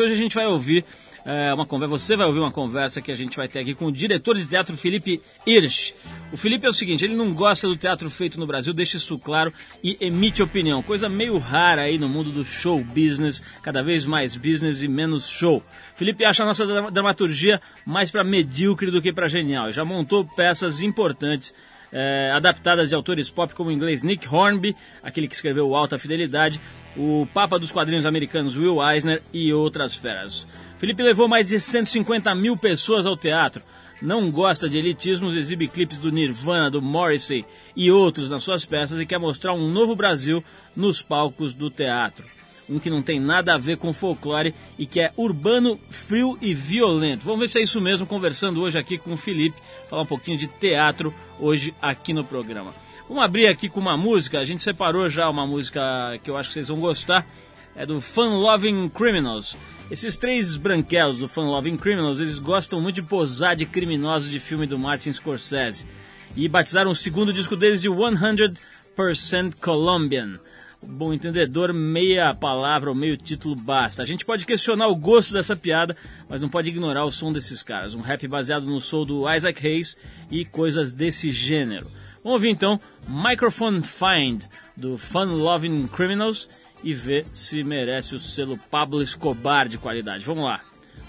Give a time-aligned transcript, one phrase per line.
[0.00, 0.82] Hoje a gente vai ouvir
[1.26, 3.86] é, uma conversa, você vai ouvir uma conversa que a gente vai ter aqui com
[3.86, 5.92] o diretor de teatro Felipe Hirsch.
[6.32, 9.18] O Felipe é o seguinte, ele não gosta do teatro feito no Brasil, deixa isso
[9.18, 9.52] claro
[9.84, 14.36] e emite opinião, coisa meio rara aí no mundo do show business, cada vez mais
[14.36, 15.62] business e menos show.
[15.94, 20.80] Felipe acha a nossa dramaturgia mais para medíocre do que para genial, já montou peças
[20.80, 21.52] importantes
[21.92, 26.60] é, adaptadas de autores pop como o inglês Nick Hornby, aquele que escreveu Alta Fidelidade,
[26.96, 30.46] o Papa dos Quadrinhos Americanos Will Eisner e outras feras.
[30.78, 33.62] Felipe levou mais de 150 mil pessoas ao teatro.
[34.00, 37.44] Não gosta de elitismos, exibe clipes do Nirvana, do Morrissey
[37.76, 40.42] e outros nas suas peças e quer mostrar um novo Brasil
[40.74, 42.24] nos palcos do teatro.
[42.68, 46.54] Um que não tem nada a ver com folclore e que é urbano, frio e
[46.54, 47.26] violento.
[47.26, 50.38] Vamos ver se é isso mesmo, conversando hoje aqui com o Felipe, falar um pouquinho
[50.38, 52.72] de teatro hoje aqui no programa.
[53.10, 54.38] Vamos abrir aqui com uma música.
[54.38, 55.80] A gente separou já uma música
[56.22, 57.26] que eu acho que vocês vão gostar.
[57.74, 59.56] É do Fun Loving Criminals.
[59.90, 64.38] Esses três branquelos do Fun Loving Criminals, eles gostam muito de posar de criminosos de
[64.38, 65.88] filme do Martin Scorsese.
[66.36, 70.38] E batizaram o segundo disco deles de 100% Colombian.
[70.80, 74.04] Bom entendedor, meia palavra ou meio título basta.
[74.04, 75.96] A gente pode questionar o gosto dessa piada,
[76.28, 77.92] mas não pode ignorar o som desses caras.
[77.92, 79.96] Um rap baseado no soul do Isaac Hayes
[80.30, 81.88] e coisas desse gênero.
[82.22, 82.78] Vamos ouvir então
[83.08, 84.44] Microphone Find
[84.76, 86.48] do Fun Loving Criminals
[86.82, 90.24] e ver se merece o selo Pablo Escobar de qualidade.
[90.24, 90.60] Vamos lá.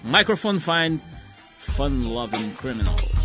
[0.03, 1.00] Microphone Find,
[1.59, 3.20] Fun Loving Criminals.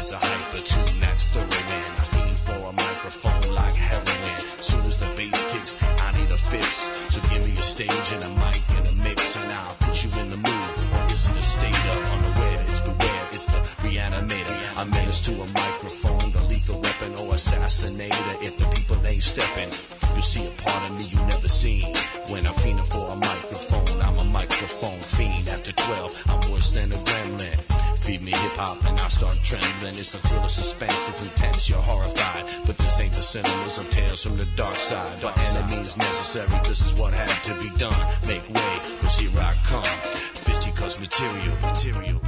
[0.00, 1.90] is a hyper tune that's the man.
[2.00, 4.38] I fiend for a microphone like heroin.
[4.60, 6.66] Soon as the bass kicks, I need a fix.
[7.12, 10.10] So give me a stage and a mic and a mix, and I'll put you
[10.20, 10.74] in the mood.
[10.96, 12.64] Or is it a state of unaware?
[12.68, 14.56] It's beware, it's the reanimator.
[14.80, 18.42] I menace to a microphone, the lethal weapon or assassinator.
[18.42, 19.70] If the people ain't stepping,
[20.16, 20.44] you see
[29.10, 29.98] start trembling.
[29.98, 31.08] It's the thrill of suspense.
[31.08, 31.68] It's intense.
[31.68, 32.44] You're horrified.
[32.66, 35.20] But this ain't the cinemas of tales from the dark side.
[35.20, 36.48] Dark is necessary.
[36.64, 38.02] This is what had to be done.
[38.26, 38.74] Make way.
[39.00, 39.82] Cause here I come.
[40.46, 41.56] Fisticuffs material.
[41.60, 42.20] Material.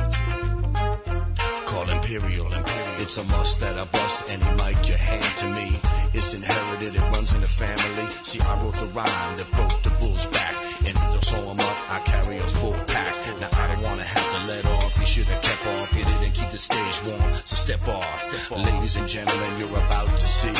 [1.67, 2.53] Call Imperial.
[2.53, 3.01] Imperial.
[3.01, 5.79] It's a must that I bust any mic you hand to me.
[6.15, 6.95] It's inherited.
[6.95, 8.07] It runs in the family.
[8.25, 10.55] See, I wrote the rhyme that broke the bull's back.
[10.87, 13.15] And so I'm up, I carry a full pack.
[13.41, 16.33] Now I don't wanna have to let off you should have kept on it and
[16.33, 17.35] keep the stage warm.
[17.45, 18.07] So step off.
[18.23, 18.63] step off.
[18.63, 20.55] Ladies and gentlemen, you're about to see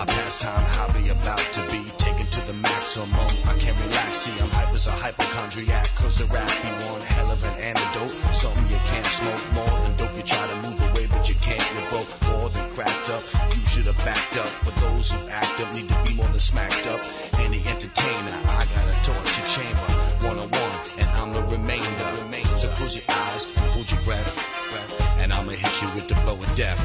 [0.00, 3.28] a pastime hobby about to be taken to the maximum.
[3.44, 4.24] I can't relax.
[4.24, 5.88] See, I'm hype as a hypochondriac.
[6.00, 8.16] Cause the rap be one hell of an antidote.
[8.32, 10.16] Something you can't smoke more than dope.
[10.16, 11.68] You try to move away, but you can't.
[11.84, 13.20] revoke more than cracked up.
[13.52, 14.48] You should have backed up.
[14.64, 17.04] But those who act up need to be more than smacked up.
[17.44, 19.88] Any entertainer, I got a torture chamber.
[20.24, 21.07] One on one.
[21.18, 22.08] I'm the remainder.
[22.58, 26.54] So close your eyes, hold your breath, and I'ma hit you with the blow of
[26.54, 26.78] death.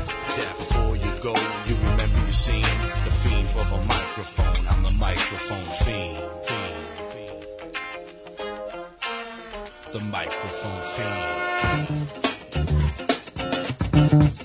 [0.58, 1.36] Before you go,
[1.68, 4.68] you remember you seen the fiend for a microphone.
[4.70, 6.18] I'm the microphone fiend.
[9.92, 10.82] The microphone
[14.34, 14.43] fiend.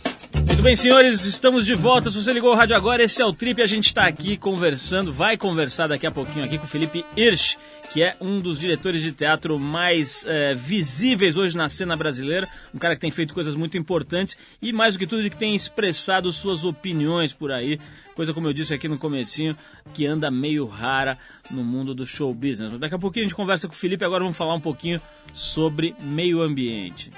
[0.59, 2.11] Muito bem, senhores, estamos de volta.
[2.11, 3.63] Se você ligou o rádio agora, esse é o Trip.
[3.63, 7.57] A gente está aqui conversando, vai conversar daqui a pouquinho aqui com o Felipe Hirsch,
[7.93, 12.49] que é um dos diretores de teatro mais é, visíveis hoje na cena brasileira.
[12.75, 15.55] Um cara que tem feito coisas muito importantes e, mais do que tudo, que tem
[15.55, 17.79] expressado suas opiniões por aí.
[18.17, 19.57] Coisa, como eu disse aqui no comecinho,
[19.95, 21.17] que anda meio rara
[21.53, 22.81] no mundo do show business.
[22.81, 24.05] Daqui a pouquinho a gente conversa com o Felipe.
[24.05, 25.01] Agora vamos falar um pouquinho
[25.33, 27.13] sobre meio ambiente.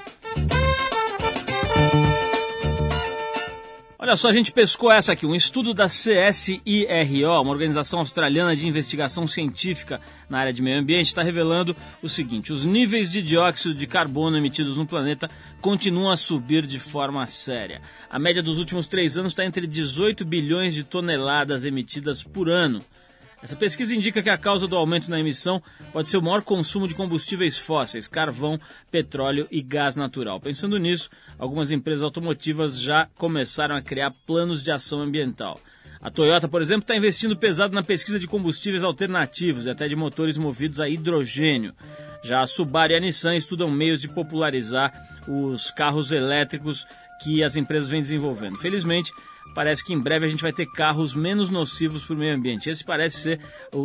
[4.03, 8.67] Olha só, a gente pescou essa aqui, um estudo da CSIRO, uma organização australiana de
[8.67, 13.75] investigação científica na área de meio ambiente, está revelando o seguinte: os níveis de dióxido
[13.75, 15.29] de carbono emitidos no planeta
[15.61, 17.83] continuam a subir de forma séria.
[18.09, 22.83] A média dos últimos três anos está entre 18 bilhões de toneladas emitidas por ano.
[23.43, 26.87] Essa pesquisa indica que a causa do aumento na emissão pode ser o maior consumo
[26.87, 28.61] de combustíveis fósseis, carvão,
[28.91, 30.39] petróleo e gás natural.
[30.39, 31.09] Pensando nisso,
[31.39, 35.59] algumas empresas automotivas já começaram a criar planos de ação ambiental.
[36.03, 39.97] A Toyota, por exemplo, está investindo pesado na pesquisa de combustíveis alternativos e até de
[39.97, 41.75] motores movidos a hidrogênio.
[42.23, 44.93] Já a Subaru e a Nissan estudam meios de popularizar
[45.29, 46.87] os carros elétricos
[47.23, 48.57] que as empresas vêm desenvolvendo.
[48.57, 49.13] Felizmente,
[49.55, 52.71] parece que em breve a gente vai ter carros menos nocivos para o meio ambiente.
[52.71, 53.41] Esse parece ser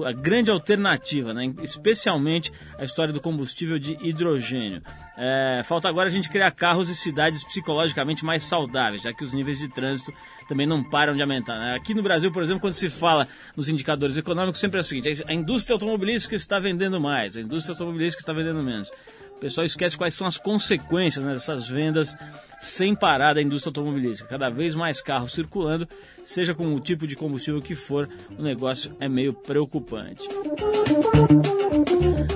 [0.06, 1.54] a grande alternativa, né?
[1.62, 4.82] especialmente a história do combustível de hidrogênio.
[5.18, 9.34] É, falta agora a gente criar carros e cidades psicologicamente mais saudáveis, já que os
[9.34, 10.14] níveis de trânsito
[10.48, 11.58] também não param de aumentar.
[11.58, 11.76] Né?
[11.76, 15.24] Aqui no Brasil, por exemplo, quando se fala nos indicadores econômicos, sempre é o seguinte:
[15.26, 18.92] a indústria automobilística está vendendo mais, a indústria automobilística está vendendo menos.
[19.36, 22.16] O pessoal esquece quais são as consequências né, dessas vendas
[22.60, 24.28] sem parar da indústria automobilística.
[24.28, 25.88] Cada vez mais carros circulando,
[26.24, 30.28] seja com o tipo de combustível que for, o negócio é meio preocupante.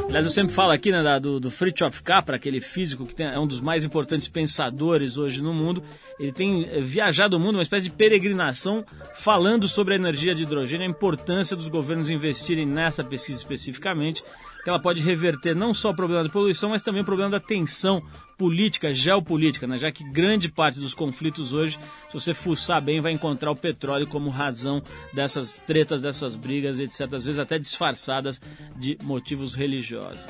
[0.07, 3.39] Aliás, eu sempre falo aqui né, do, do Fritjof Capra, aquele físico que tem, é
[3.39, 5.81] um dos mais importantes pensadores hoje no mundo.
[6.19, 10.43] Ele tem eh, viajado o mundo, uma espécie de peregrinação, falando sobre a energia de
[10.43, 14.23] hidrogênio, a importância dos governos investirem nessa pesquisa especificamente
[14.63, 17.39] que ela pode reverter não só o problema da poluição, mas também o problema da
[17.39, 18.03] tensão
[18.37, 19.77] política, geopolítica, né?
[19.77, 21.77] já que grande parte dos conflitos hoje,
[22.07, 24.81] se você fuçar bem, vai encontrar o petróleo como razão
[25.13, 28.41] dessas tretas, dessas brigas, etc., às vezes até disfarçadas
[28.77, 30.21] de motivos religiosos.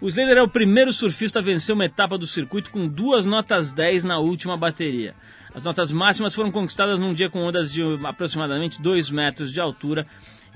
[0.01, 3.71] O Slater é o primeiro surfista a vencer uma etapa do circuito com duas notas
[3.71, 5.15] 10 na última bateria.
[5.53, 10.05] As notas máximas foram conquistadas num dia com ondas de aproximadamente 2 metros de altura.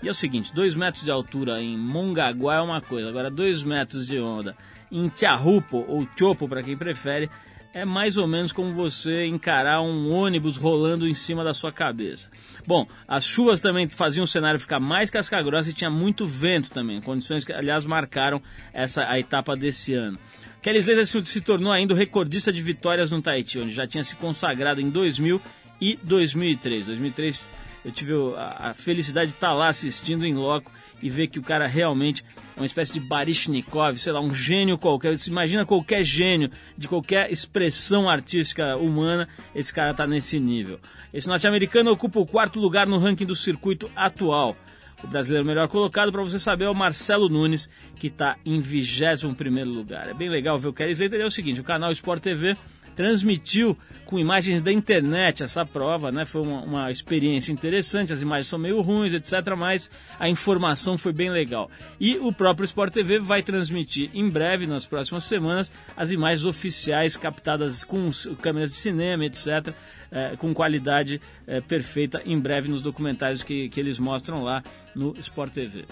[0.04, 3.64] E é o seguinte, 2 metros de altura em Mongaguá é uma coisa, agora 2
[3.64, 4.56] metros de onda
[4.92, 7.30] em Tiahupo, ou Chopo para quem prefere,
[7.74, 12.30] é mais ou menos como você encarar um ônibus rolando em cima da sua cabeça.
[12.66, 17.00] Bom, as chuvas também faziam o cenário ficar mais casca-grossa e tinha muito vento também,
[17.02, 18.42] condições que, aliás, marcaram
[18.74, 20.18] essa a etapa desse ano.
[20.62, 24.16] Kelly Slater se, tornou ainda o recordista de vitórias no Tahiti, onde já tinha se
[24.16, 25.42] consagrado em 2000
[25.80, 26.88] e 2003.
[26.88, 27.50] 2003
[27.84, 30.72] eu tive a, a felicidade de estar lá assistindo em loco
[31.02, 32.24] e ver que o cara realmente
[32.56, 35.18] é uma espécie de Baryshnikov, sei lá, um gênio qualquer.
[35.18, 40.80] Você imagina qualquer gênio de qualquer expressão artística humana, esse cara está nesse nível.
[41.14, 44.56] Esse norte-americano ocupa o quarto lugar no ranking do circuito atual.
[45.02, 49.64] O brasileiro melhor colocado, para você saber, é o Marcelo Nunes, que está em 21
[49.64, 50.10] lugar.
[50.10, 51.22] É bem legal ver o Kelly Slater.
[51.22, 52.58] É o seguinte, o canal Sport TV
[53.00, 56.26] transmitiu com imagens da internet essa prova, né?
[56.26, 59.90] Foi uma, uma, experiência interessante, as imagens são meio ruins, etc., mas
[60.20, 61.72] a informação foi bem legal.
[61.98, 67.16] E o próprio Sport TV vai transmitir em breve, nas próximas semanas, as imagens oficiais
[67.16, 69.74] captadas com câmeras de cinema, etc.,
[70.12, 74.62] é, com qualidade é, perfeita, em breve nos documentários que, que eles mostram lá
[74.94, 75.86] no Sport TV.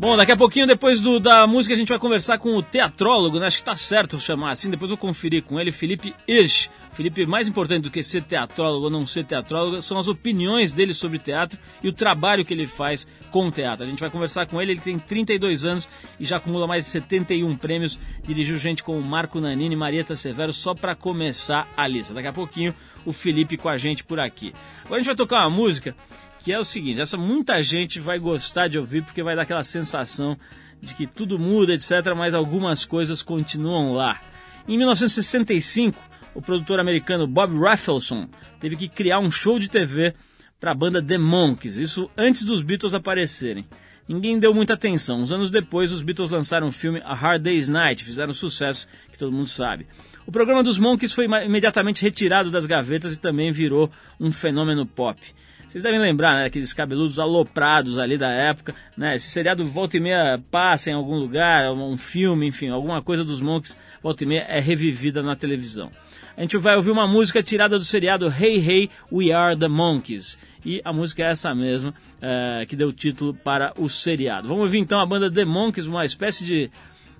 [0.00, 3.40] Bom, daqui a pouquinho, depois do, da música, a gente vai conversar com o teatrólogo,
[3.40, 3.46] né?
[3.46, 6.68] Acho que tá certo chamar assim, depois eu conferir com ele, Felipe Irsch.
[6.98, 10.92] Felipe, mais importante do que ser teatrólogo ou não ser teatrólogo são as opiniões dele
[10.92, 13.86] sobre teatro e o trabalho que ele faz com o teatro.
[13.86, 15.88] A gente vai conversar com ele, ele tem 32 anos
[16.18, 20.52] e já acumula mais de 71 prêmios, dirigiu gente como Marco Nanini e Marieta Severo
[20.52, 22.12] só para começar a lista.
[22.12, 22.74] Daqui a pouquinho,
[23.04, 24.52] o Felipe com a gente por aqui.
[24.80, 25.94] Agora a gente vai tocar uma música
[26.40, 29.62] que é o seguinte: essa muita gente vai gostar de ouvir porque vai dar aquela
[29.62, 30.36] sensação
[30.82, 34.20] de que tudo muda, etc., mas algumas coisas continuam lá.
[34.66, 38.28] Em 1965, o produtor americano Bob Rafelson
[38.60, 40.14] teve que criar um show de TV
[40.60, 43.66] para a banda The Monkees, isso antes dos Beatles aparecerem.
[44.08, 45.18] Ninguém deu muita atenção.
[45.18, 49.18] Uns anos depois, os Beatles lançaram o filme A Hard Day's Night, fizeram sucesso que
[49.18, 49.88] todo mundo sabe.
[50.28, 53.90] O programa dos Monkees foi imediatamente retirado das gavetas e também virou
[54.20, 55.20] um fenômeno pop.
[55.68, 59.16] Vocês devem lembrar, né, aqueles cabeludos aloprados ali da época, né?
[59.16, 63.40] Esse seriado volta e meia passa em algum lugar, um filme, enfim, alguma coisa dos
[63.40, 65.90] Monks, volta e meia é revivida na televisão.
[66.38, 70.38] A gente vai ouvir uma música tirada do seriado Hey Hey, We Are the Monkeys.
[70.64, 71.92] E a música é essa mesma,
[72.22, 74.46] é, que deu título para o seriado.
[74.46, 76.70] Vamos ouvir então a banda The Monkeys, uma espécie de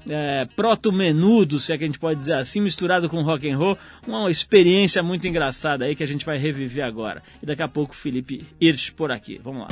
[0.08, 3.76] é, proto-menudo, se é que a gente pode dizer assim, misturado com rock and roll,
[4.06, 7.20] uma experiência muito engraçada aí que a gente vai reviver agora.
[7.42, 9.40] E daqui a pouco Felipe Hirsch por aqui.
[9.42, 9.68] Vamos lá.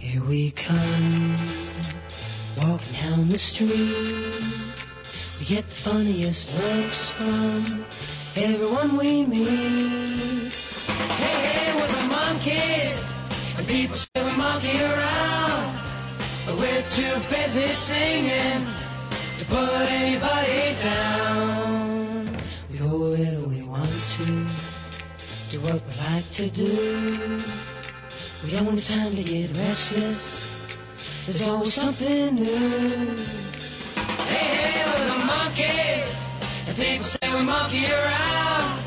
[0.00, 1.34] Here we come,
[2.56, 3.70] walking down the street.
[5.38, 7.84] We get the funniest looks from
[8.36, 10.52] everyone we meet.
[11.20, 13.12] Hey, hey, we're the monkeys,
[13.58, 15.78] and people say we monkey around,
[16.46, 18.66] but we're too busy singing.
[19.38, 22.28] to put anybody down.
[22.70, 24.26] We go where we want to,
[25.50, 27.38] do what we like to do.
[28.44, 30.60] We don't have time to get restless.
[31.26, 33.16] There's always something new.
[34.28, 36.16] Hey, hey, we're the monkeys,
[36.76, 38.82] and people say we monkey around.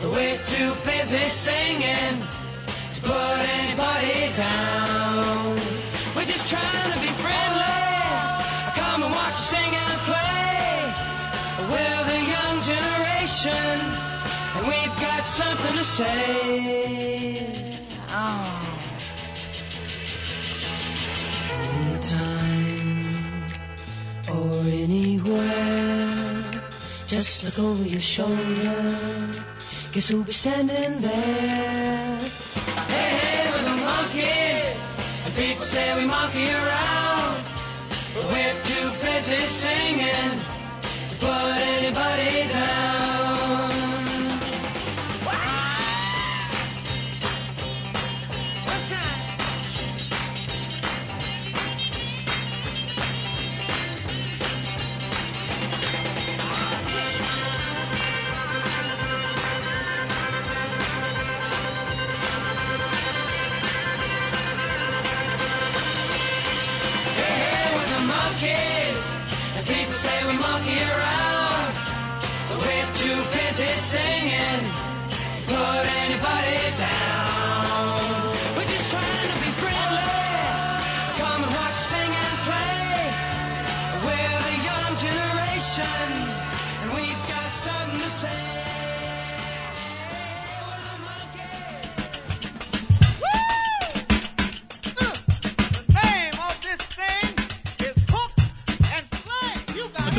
[0.00, 2.22] But we're too busy singing
[2.94, 5.56] to put anybody down.
[6.14, 7.64] We're just trying to be friendly.
[8.74, 10.94] Come and watch us sing and play.
[11.70, 13.76] We're the young generation,
[14.56, 17.78] and we've got something to say.
[18.10, 18.62] Oh.
[21.88, 23.06] Anytime
[24.28, 25.65] or anywhere,
[27.06, 28.96] just look over your shoulder.
[29.92, 32.18] Guess who'll be standing there?
[32.88, 34.76] Hey, hey, we're the monkeys,
[35.24, 37.44] and people say we monkey around.
[38.12, 40.40] But we're too busy singing
[41.10, 42.85] to put anybody down.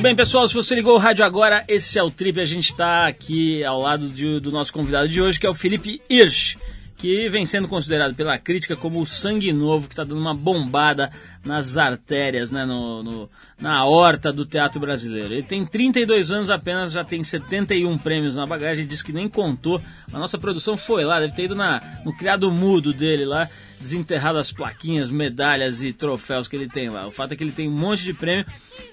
[0.08, 2.40] Bem, pessoal, se você ligou o rádio agora, esse é o Trip.
[2.40, 5.54] A gente está aqui ao lado de, do nosso convidado de hoje, que é o
[5.54, 6.56] Felipe Hirsch.
[6.98, 11.12] Que vem sendo considerado pela crítica como o sangue novo que está dando uma bombada
[11.46, 15.32] nas artérias, né, no, no, na horta do teatro brasileiro.
[15.32, 19.80] Ele tem 32 anos apenas, já tem 71 prêmios na bagagem, diz que nem contou.
[20.12, 23.48] A nossa produção foi lá, deve ter ido na, no criado mudo dele lá,
[23.80, 27.06] desenterrado as plaquinhas, medalhas e troféus que ele tem lá.
[27.06, 28.46] O fato é que ele tem um monte de prêmio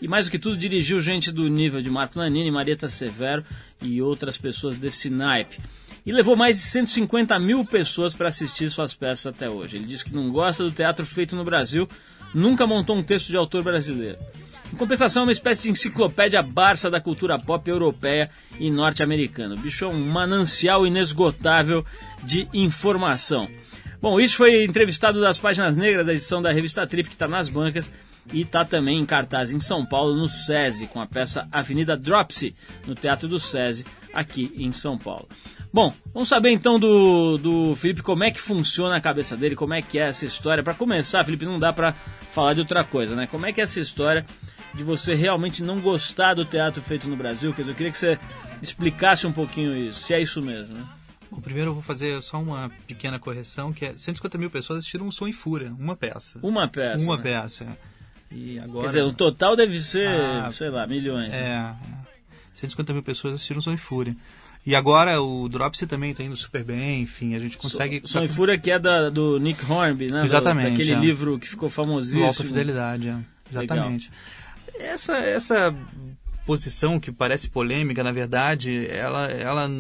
[0.03, 3.43] e mais do que tudo dirigiu gente do nível de Marco Nanini, Marieta Severo
[3.83, 5.57] e outras pessoas desse naipe
[6.05, 9.77] e levou mais de 150 mil pessoas para assistir suas peças até hoje.
[9.77, 11.89] Ele diz que não gosta do teatro feito no Brasil,
[12.35, 14.19] nunca montou um texto de autor brasileiro.
[14.73, 19.55] Em compensação, é uma espécie de enciclopédia barça da cultura pop europeia e norte-americana.
[19.55, 21.85] O bicho é um manancial inesgotável
[22.23, 23.49] de informação.
[24.03, 27.49] Bom, isso foi entrevistado das páginas negras da edição da revista Trip, que está nas
[27.49, 27.91] bancas,
[28.33, 32.55] e está também em cartaz em São Paulo, no SESI, com a peça Avenida Dropsy,
[32.87, 33.85] no Teatro do SESI,
[34.15, 35.29] aqui em São Paulo.
[35.73, 39.75] Bom, vamos saber então do, do Felipe como é que funciona a cabeça dele, como
[39.75, 40.63] é que é essa história.
[40.63, 41.93] Para começar, Felipe, não dá para
[42.33, 43.27] falar de outra coisa, né?
[43.27, 44.25] Como é que é essa história
[44.73, 47.53] de você realmente não gostar do teatro feito no Brasil?
[47.53, 48.17] Quer dizer, eu queria que você
[48.63, 50.87] explicasse um pouquinho isso, se é isso mesmo, né?
[51.29, 55.07] Bom, primeiro eu vou fazer só uma pequena correção, que é 150 mil pessoas assistiram
[55.07, 56.39] um Som e Fúria, uma peça.
[56.41, 57.05] Uma peça.
[57.05, 57.23] Uma né?
[57.25, 57.67] peça.
[58.31, 58.83] E agora...
[58.83, 61.33] Quer dizer, o total deve ser, ah, sei lá, milhões.
[61.33, 61.77] É, né?
[62.55, 64.17] 150 mil pessoas assistiram Som e Fúria.
[64.67, 68.01] E agora o Dropsy também está indo super bem, enfim, a gente consegue...
[68.05, 70.25] Som e Fúria que é da, do Nick Hornby, né?
[70.25, 70.71] Exatamente.
[70.71, 70.99] Daquele é.
[70.99, 72.25] livro que ficou famosíssimo.
[72.25, 73.19] Alta Fidelidade, é.
[73.51, 74.11] exatamente.
[74.73, 74.95] Legal.
[74.95, 75.75] Essa, essa
[76.47, 79.71] posição que parece polêmica, na verdade, ela, ela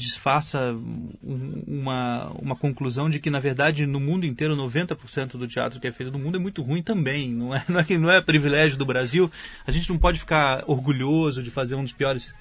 [0.00, 0.74] disfarça
[1.22, 5.92] uma, uma conclusão de que, na verdade, no mundo inteiro, 90% do teatro que é
[5.92, 7.30] feito no mundo é muito ruim também.
[7.30, 9.30] Não é, não é, não é privilégio do Brasil.
[9.66, 12.34] A gente não pode ficar orgulhoso de fazer um dos piores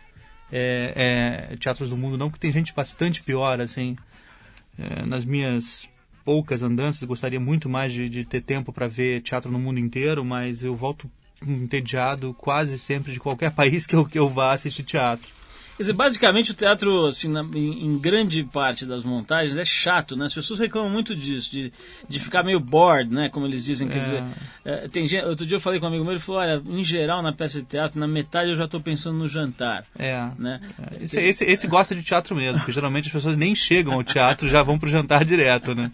[0.52, 3.96] é, é, teatros do mundo, não, porque tem gente bastante pior, assim.
[4.78, 5.90] É, nas minhas
[6.24, 10.24] poucas andanças, gostaria muito mais de, de ter tempo para ver teatro no mundo inteiro,
[10.24, 11.10] mas eu volto
[11.46, 15.39] entediado quase sempre de qualquer país que eu, que eu vá assistir teatro.
[15.80, 20.14] Quer dizer, basicamente o teatro, assim, na, em, em, grande parte das montagens, é chato,
[20.18, 20.26] né?
[20.26, 21.72] As pessoas reclamam muito disso, de,
[22.06, 23.30] de ficar meio bored, né?
[23.30, 23.88] Como eles dizem.
[23.88, 24.00] Quer é.
[24.00, 24.24] dizer,
[24.66, 26.84] é, tem gente, outro dia eu falei com um amigo meu, ele falou, olha, em
[26.84, 29.86] geral na peça de teatro, na metade eu já estou pensando no jantar.
[29.98, 30.28] É.
[30.38, 30.60] Né?
[31.00, 31.06] É.
[31.06, 34.50] Esse, esse, esse, gosta de teatro mesmo, porque geralmente as pessoas nem chegam ao teatro
[34.50, 35.94] já vão para o jantar direto, né?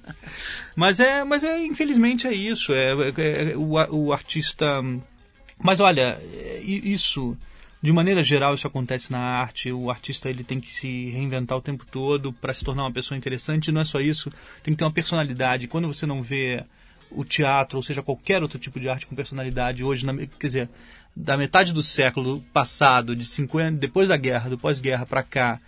[0.75, 2.73] Mas é, mas é, infelizmente é isso.
[2.73, 4.65] É, é, é o, o artista...
[5.61, 7.37] Mas olha, é, isso
[7.85, 9.71] de maneira geral isso acontece na arte.
[9.71, 13.17] O artista ele tem que se reinventar o tempo todo para se tornar uma pessoa
[13.17, 13.67] interessante.
[13.67, 14.31] E não é só isso.
[14.63, 15.67] Tem que ter uma personalidade.
[15.67, 16.63] Quando você não vê
[17.11, 20.69] o teatro ou seja qualquer outro tipo de arte com personalidade hoje na, quer dizer
[21.15, 25.61] da metade do século passado de 50 depois da guerra do pós-guerra para cá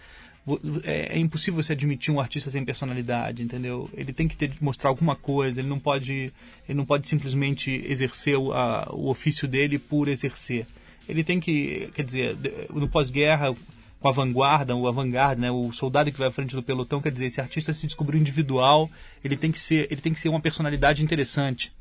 [0.84, 3.90] é, é, impossível você admitir um artista sem personalidade, entendeu?
[3.94, 6.34] Ele tem que ter mostrar alguma coisa, ele não pode,
[6.68, 10.66] ele não pode simplesmente exercer o, a, o ofício dele por exercer
[11.08, 12.38] ele tem que, quer dizer,
[12.74, 13.56] no pós-guerra,
[14.00, 17.12] com a vanguarda, o avant né, o soldado que vai à frente do pelotão, quer
[17.12, 18.90] dizer, esse artista se descobriu individual,
[19.24, 21.72] ele tem que ser, ele tem que ser uma personalidade interessante.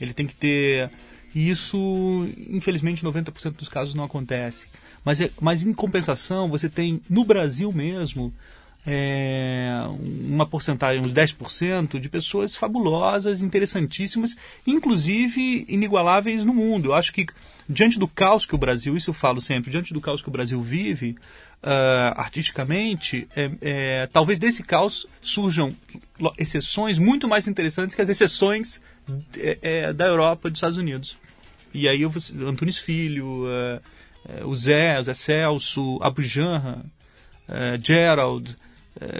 [0.00, 0.90] Ele tem que ter
[1.34, 4.66] e isso, infelizmente, 90% dos casos não acontece.
[5.04, 8.32] Mas, é, mas em compensação, você tem no Brasil mesmo
[8.90, 9.84] é,
[10.26, 14.34] uma porcentagem, uns 10% de pessoas fabulosas, interessantíssimas,
[14.66, 16.88] inclusive inigualáveis no mundo.
[16.88, 17.26] Eu acho que
[17.68, 20.32] diante do caos que o Brasil, isso eu falo sempre, diante do caos que o
[20.32, 21.10] Brasil vive,
[21.62, 25.76] uh, artisticamente, é, é, talvez desse caos surjam
[26.38, 28.80] exceções muito mais interessantes que as exceções
[29.36, 31.18] é, é da Europa e dos Estados Unidos.
[31.74, 32.08] E aí
[32.42, 36.82] Antunes Filho, uh, o Zé, Zé Celso, Abu Janra,
[37.82, 38.56] Gerald,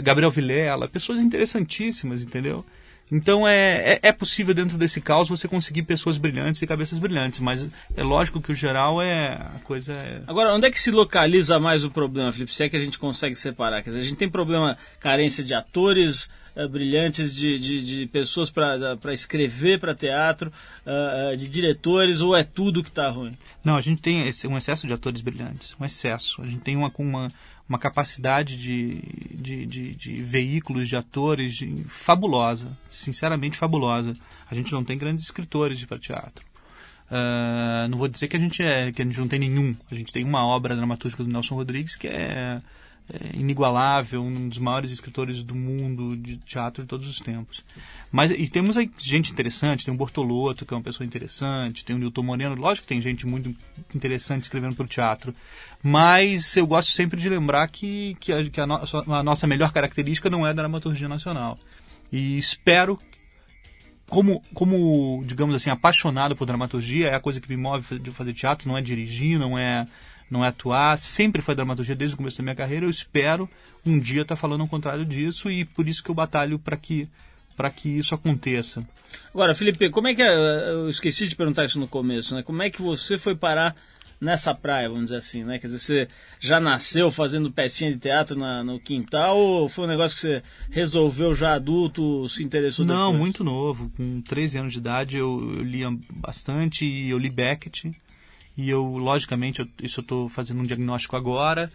[0.03, 2.65] Gabriel Vilela, pessoas interessantíssimas, entendeu?
[3.11, 7.41] Então é, é, é, possível dentro desse caos você conseguir pessoas brilhantes e cabeças brilhantes,
[7.41, 9.95] mas é lógico que o geral é a coisa.
[9.95, 10.23] É...
[10.27, 12.53] Agora, onde é que se localiza mais o problema, Felipe?
[12.53, 13.83] Se é que a gente consegue separar?
[13.83, 18.51] Quer dizer, a gente tem problema, carência de atores uh, brilhantes, de, de, de pessoas
[18.51, 20.53] para escrever para teatro,
[20.87, 23.37] uh, uh, de diretores, ou é tudo que está ruim?
[23.65, 26.43] Não, a gente tem esse, um excesso de atores brilhantes, um excesso.
[26.43, 27.33] A gente tem uma, uma
[27.69, 29.03] uma capacidade de,
[29.35, 34.17] de, de, de veículos, de atores de, fabulosa, sinceramente fabulosa.
[34.51, 36.47] A gente não tem grandes escritores para teatro.
[37.11, 39.75] Uh, não vou dizer que a gente é que a gente não tem nenhum.
[39.91, 42.61] A gente tem uma obra dramatúrgica do Nelson Rodrigues que é
[43.13, 47.65] é, inigualável, um dos maiores escritores do mundo de teatro de todos os tempos.
[48.11, 51.97] Mas e temos aí gente interessante, tem o Bortolotto, que é uma pessoa interessante, tem
[51.97, 53.55] o Nilton Moreno, lógico que tem gente muito
[53.95, 55.35] interessante escrevendo para o teatro.
[55.83, 58.81] Mas eu gosto sempre de lembrar que, que, a, que a, no,
[59.15, 61.59] a nossa melhor característica não é a dramaturgia nacional.
[62.11, 62.99] E espero
[64.09, 68.33] como, como, digamos assim, apaixonado por dramaturgia, é a coisa que me move de fazer
[68.33, 69.87] teatro, não é dirigir, não é,
[70.31, 72.87] não é atuar, sempre foi dramaturgia desde o começo da minha carreira.
[72.87, 73.49] Eu espero
[73.85, 76.77] um dia estar tá falando ao contrário disso e por isso que eu batalho para
[76.77, 77.09] que
[77.57, 78.87] para que isso aconteça.
[79.35, 82.41] Agora, Felipe, como é que é, eu esqueci de perguntar isso no começo, né?
[82.41, 83.75] Como é que você foi parar
[84.21, 85.59] nessa praia, vamos dizer assim, né?
[85.59, 86.09] Quer dizer, você
[86.41, 90.43] já nasceu fazendo pecinha de teatro na, no quintal ou foi um negócio que você
[90.71, 93.19] resolveu já adulto, se interessou Não, depois?
[93.19, 93.91] muito novo.
[93.97, 97.93] Com 13 anos de idade eu, eu lia bastante e eu li Beckett.
[98.59, 101.71] E eu, logicamente, eu, isso eu estou fazendo um diagnóstico agora.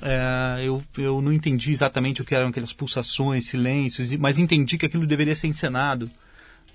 [0.00, 4.86] É, eu, eu não entendi exatamente o que eram aquelas pulsações, silêncios, mas entendi que
[4.86, 6.10] aquilo deveria ser encenado.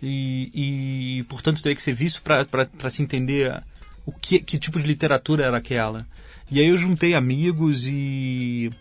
[0.02, 3.64] E, e portanto, teria que ser visto para se entender
[4.06, 6.06] o que, que tipo de literatura era aquela.
[6.52, 8.72] E aí eu juntei amigos e,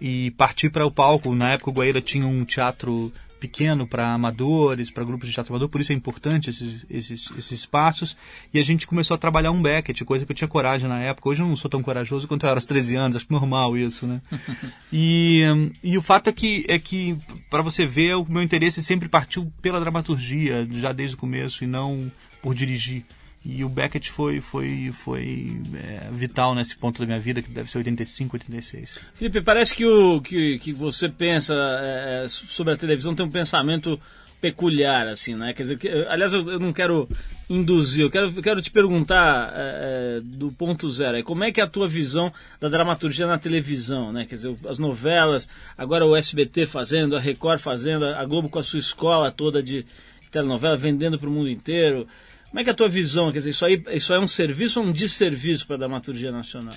[0.00, 1.32] e parti para o palco.
[1.32, 5.68] Na época o Guaíra tinha um teatro pequeno para amadores, para grupos de teatro amador,
[5.68, 8.16] por isso é importante esses, esses, esses espaços.
[8.52, 11.28] E a gente começou a trabalhar um Beckett, coisa que eu tinha coragem na época.
[11.28, 14.06] Hoje eu não sou tão corajoso quanto eu era aos 13 anos, acho normal isso,
[14.06, 14.20] né?
[14.92, 15.42] e,
[15.82, 17.16] e o fato é que, é que
[17.50, 21.66] para você ver, o meu interesse sempre partiu pela dramaturgia, já desde o começo, e
[21.66, 22.10] não
[22.42, 23.04] por dirigir.
[23.44, 27.70] E o Beckett foi, foi, foi é, vital nesse ponto da minha vida, que deve
[27.70, 28.98] ser 85, 86.
[29.14, 33.30] Felipe, parece que o que, que você pensa é, é, sobre a televisão tem um
[33.30, 33.98] pensamento
[34.40, 35.52] peculiar, assim, né?
[35.52, 37.08] Quer dizer, que, aliás, eu, eu, não quero
[37.50, 41.60] induzir, eu quero, quero te perguntar é, é do ponto zero, é, como é que
[41.60, 44.26] é a tua visão da dramaturgia na televisão, né?
[44.26, 48.62] Quer dizer, as novelas, agora o SBT fazendo, a Record fazendo, a Globo com a
[48.62, 49.84] sua escola toda de
[50.30, 52.06] telenovela, vendendo para o mundo inteiro.
[52.50, 53.30] Como é que é a tua visão?
[53.30, 56.74] Quer dizer, isso, aí, isso é um serviço ou um desserviço para a dramaturgia nacional?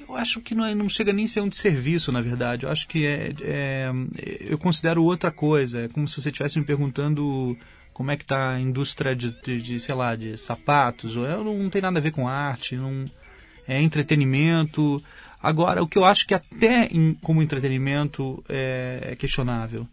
[0.00, 2.64] Eu acho que não, é, não chega nem a ser um desserviço, na verdade.
[2.64, 3.92] Eu acho que é, é,
[4.40, 5.82] eu considero outra coisa.
[5.82, 7.56] É como se você estivesse me perguntando
[7.92, 11.14] como é que está a indústria de, de, de, sei lá, de sapatos.
[11.14, 13.06] Eu não, não tem nada a ver com arte, não
[13.66, 15.02] é entretenimento.
[15.40, 19.86] Agora, o que eu acho que até em, como entretenimento é, é, questionável,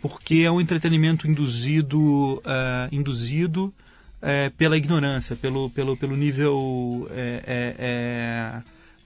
[0.00, 3.72] porque é um entretenimento induzido, uh, induzido
[4.20, 8.62] é, pela ignorância, pelo, pelo, pelo nível é, é, é,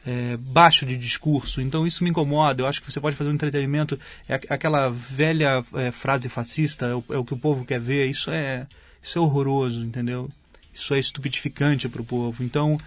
[0.07, 1.61] é, baixo de discurso.
[1.61, 2.63] Então isso me incomoda.
[2.63, 3.99] Eu acho que você pode fazer um entretenimento.
[4.29, 8.07] É aquela velha frase fascista, é o, é o, que o povo quer ver.
[8.07, 8.67] Isso é,
[9.03, 10.29] isso é horroroso, entendeu?
[10.73, 12.43] Isso é estupidificante para o povo.
[12.43, 12.81] Então,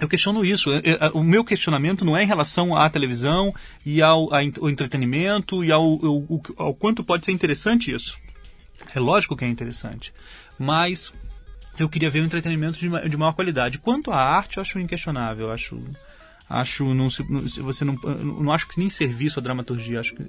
[0.00, 0.70] eu questiono isso.
[1.12, 3.52] O meu questionamento não é em relação à televisão
[3.84, 8.16] e ao, ao entretenimento e ao, ao, ao quanto pode ser interessante isso.
[8.96, 10.10] É lógico que é interessante,
[10.58, 11.12] mas
[11.78, 13.76] eu queria ver um entretenimento de, de maior qualidade.
[13.76, 15.48] Quanto à arte, eu acho inquestionável.
[15.48, 15.78] Eu acho,
[16.48, 20.00] acho não você não, não acho que nem serviço à dramaturgia.
[20.00, 20.24] Acho que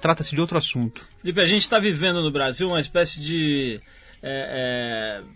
[0.00, 1.04] trata-se de outro assunto.
[1.20, 3.80] Felipe, a gente está vivendo no Brasil uma espécie de
[4.22, 5.26] é, é,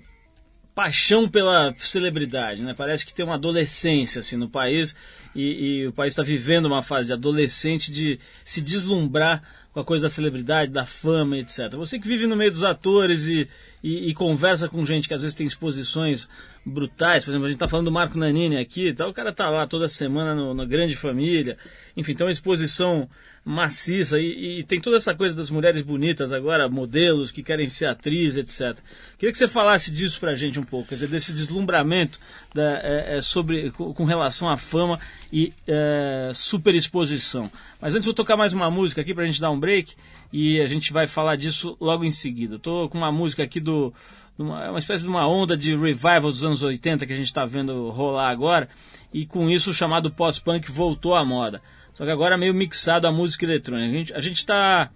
[0.77, 2.72] paixão pela celebridade, né?
[2.72, 4.94] Parece que tem uma adolescência assim no país
[5.35, 10.04] e, e o país está vivendo uma fase adolescente de se deslumbrar com a coisa
[10.04, 11.70] da celebridade, da fama, etc.
[11.76, 13.48] Você que vive no meio dos atores e,
[13.83, 16.28] e, e conversa com gente que às vezes tem exposições
[16.64, 19.48] brutais, por exemplo, a gente está falando do Marco Nanini aqui, tá, o cara tá
[19.48, 21.57] lá toda semana no, na Grande Família,
[21.96, 23.09] enfim, tem uma exposição
[23.49, 27.87] maciça e, e, tem toda essa coisa das mulheres bonitas agora, modelos que querem ser
[27.87, 28.79] atriz, etc.
[29.17, 32.21] Queria que você falasse disso pra gente um pouco, quer dizer, desse deslumbramento
[32.55, 35.01] da, é, é, sobre, com, com, relação à fama
[35.33, 37.51] e é, superexposição.
[37.81, 39.95] Mas antes vou tocar mais uma música aqui pra gente dar um break
[40.31, 42.57] e a gente vai falar disso logo em seguida.
[42.57, 43.95] Estou com uma música aqui do
[44.39, 47.47] uma, uma espécie de uma onda de revival dos anos 80 que a gente está
[47.47, 48.69] vendo rolar agora,
[49.11, 51.63] e com isso o chamado pós-punk voltou à moda.
[51.99, 54.17] Só que agora meio mixado a música eletrônica.
[54.17, 54.89] A gente está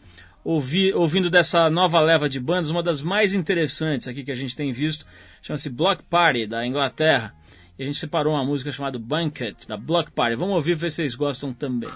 [0.45, 4.55] ouvi, ouvindo dessa nova leva de bandas, uma das mais interessantes aqui que a gente
[4.55, 5.05] tem visto,
[5.43, 7.35] chama-se Block Party, da Inglaterra.
[7.77, 10.37] E a gente separou uma música chamada Banquet, da Block Party.
[10.37, 11.91] Vamos ouvir ver se vocês gostam também.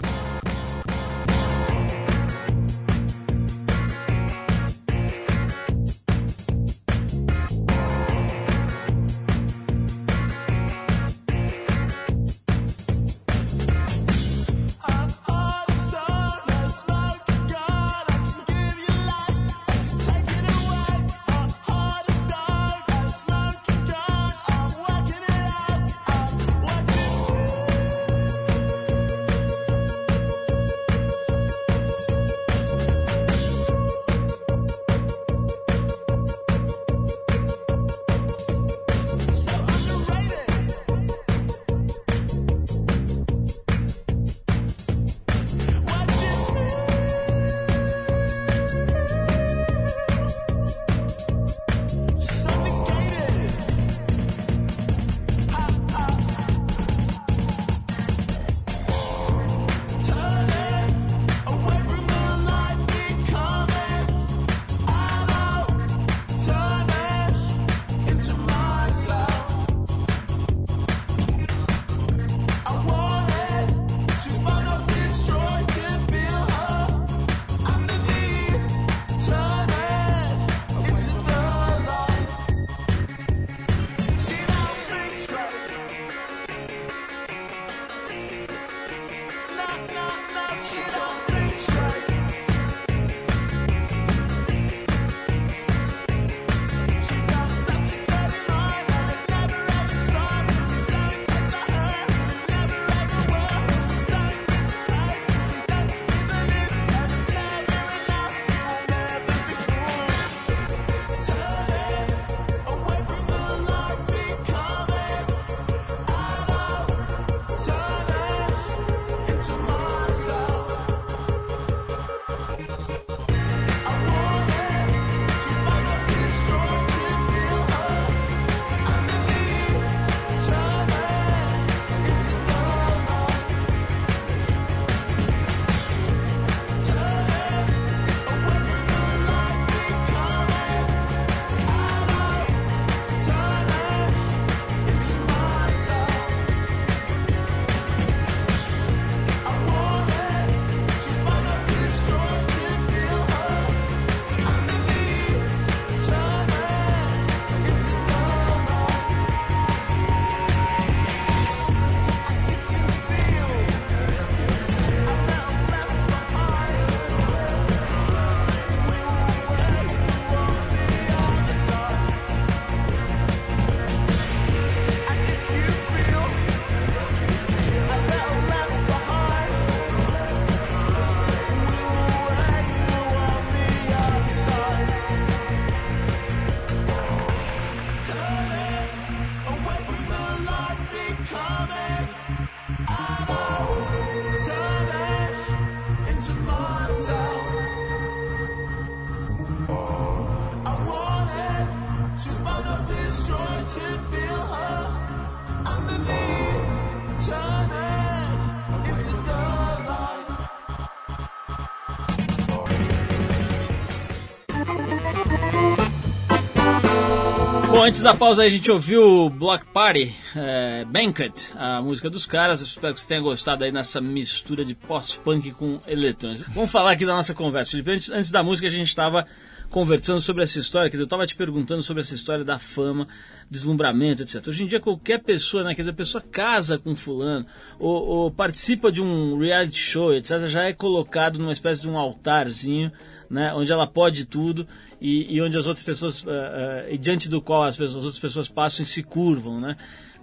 [217.87, 222.59] Antes da pausa a gente ouviu Block Party, é, Banquet, a música dos caras.
[222.59, 226.51] Espero que você tenha gostado aí nessa mistura de pós-punk com eletrônica.
[226.53, 227.91] Vamos falar aqui da nossa conversa, Felipe.
[227.91, 229.25] Antes, antes da música a gente estava
[229.69, 233.07] conversando sobre essa história, quer dizer, eu estava te perguntando sobre essa história da fama,
[233.49, 234.45] deslumbramento, etc.
[234.45, 237.45] Hoje em dia qualquer pessoa, né, quer dizer, a pessoa casa com fulano,
[237.79, 241.97] ou, ou participa de um reality show, etc., já é colocado numa espécie de um
[241.97, 242.91] altarzinho,
[243.29, 244.67] né, onde ela pode tudo
[244.99, 248.03] e, e onde as outras pessoas, uh, uh, e diante do qual as, pessoas, as
[248.05, 249.75] outras pessoas passam e se curvam, né?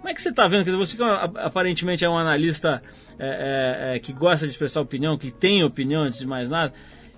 [0.05, 0.65] Como é que você está vendo?
[0.65, 2.79] Dizer, você que aparentemente é um analista
[3.17, 6.73] é, é, é, que gosta de expressar opinião, que tem opinião antes de mais nada,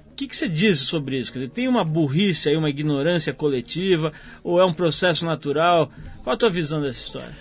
[0.10, 1.32] o que, que você diz sobre isso?
[1.32, 5.92] Quer dizer, tem uma burrice aí, uma ignorância coletiva, ou é um processo natural?
[6.24, 7.36] Qual a tua visão dessa história?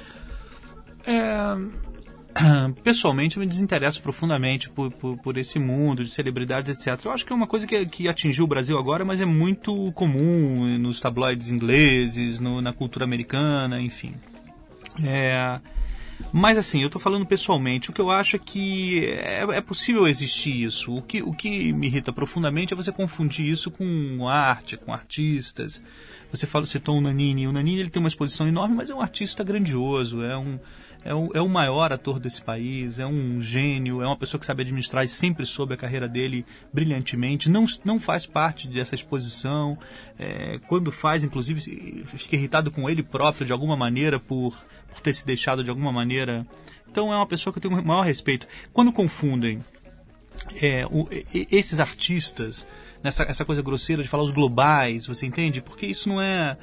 [1.06, 1.56] É,
[2.82, 7.04] pessoalmente eu me desinteresso profundamente por, por, por, esse mundo de celebridades, etc.
[7.04, 9.92] Eu acho que é uma coisa que, que atingiu o Brasil agora, mas é muito
[9.92, 14.14] comum nos tabloides ingleses, no, na cultura americana, enfim.
[15.04, 15.60] É,
[16.32, 20.06] mas assim, eu estou falando pessoalmente, o que eu acho é que é, é, possível
[20.06, 20.94] existir isso.
[20.94, 25.82] O que, o que me irrita profundamente é você confundir isso com arte, com artistas.
[26.30, 27.46] Você fala, citou o Nanini.
[27.46, 30.58] O Nanini ele tem uma exposição enorme, mas é um artista grandioso, é um
[31.06, 34.44] é o, é o maior ator desse país, é um gênio, é uma pessoa que
[34.44, 37.48] sabe administrar e sempre soube a carreira dele brilhantemente.
[37.48, 39.78] Não, não faz parte dessa exposição.
[40.18, 44.52] É, quando faz, inclusive, fica irritado com ele próprio de alguma maneira por,
[44.88, 46.44] por ter se deixado de alguma maneira.
[46.90, 48.48] Então é uma pessoa que eu tenho o maior respeito.
[48.72, 49.64] Quando confundem
[50.60, 52.66] é, o, esses artistas,
[53.00, 55.60] nessa essa coisa grosseira de falar os globais, você entende?
[55.60, 56.56] Porque isso não é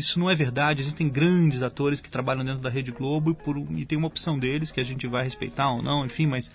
[0.00, 0.80] isso não é verdade.
[0.80, 4.38] Existem grandes atores que trabalham dentro da Rede Globo e, por, e tem uma opção
[4.38, 6.50] deles que a gente vai respeitar ou não, enfim, mas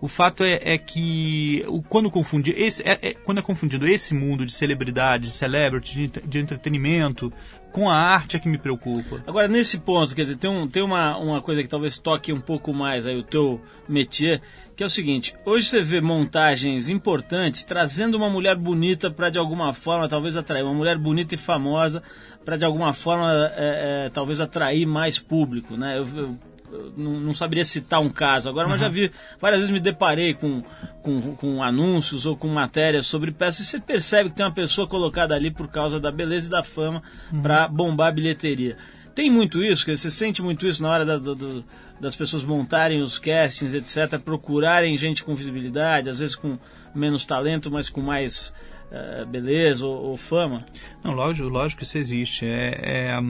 [0.00, 4.46] o fato é, é que quando confundir esse, é, é, quando é confundido esse mundo
[4.46, 7.30] de celebridade, celebrity, de, de, entretenimento
[7.70, 9.22] com a arte é que me preocupa.
[9.26, 12.40] Agora nesse ponto, quer dizer, tem, um, tem uma, uma coisa que talvez toque um
[12.40, 14.40] pouco mais aí o teu métier,
[14.80, 19.38] que é o seguinte: hoje você vê montagens importantes trazendo uma mulher bonita para de
[19.38, 22.02] alguma forma talvez atrair uma mulher bonita e famosa
[22.46, 25.98] para de alguma forma é, é, talvez atrair mais público, né?
[25.98, 26.38] Eu, eu,
[26.72, 28.70] eu não, saberia citar um caso agora, uhum.
[28.70, 30.62] mas já vi várias vezes me deparei com,
[31.02, 34.86] com, com, anúncios ou com matérias sobre peças e você percebe que tem uma pessoa
[34.86, 37.42] colocada ali por causa da beleza e da fama uhum.
[37.42, 38.78] para bombar a bilheteria.
[39.14, 41.64] Tem muito isso, você sente muito isso na hora da, do, do,
[42.00, 46.58] das pessoas montarem os castings, etc., procurarem gente com visibilidade, às vezes com
[46.94, 48.52] menos talento, mas com mais
[48.90, 50.64] uh, beleza ou, ou, fama?
[51.04, 52.46] Não, lógico, lógico que isso existe.
[52.46, 53.20] É, é,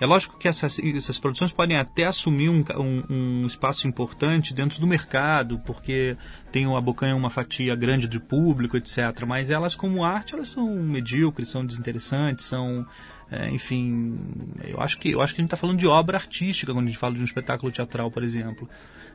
[0.00, 4.80] é lógico que essas, essas produções podem até assumir um, um, um, espaço importante dentro
[4.80, 6.16] do mercado, porque
[6.50, 8.98] tem a Bocanha uma fatia grande de público, etc.
[9.26, 12.86] Mas elas, como arte, elas são medíocres, são desinteressantes, são
[13.30, 14.18] é, enfim,
[14.64, 16.88] eu acho que eu acho que a gente está falando de obra artística quando a
[16.88, 18.68] gente fala de um espetáculo teatral, por exemplo.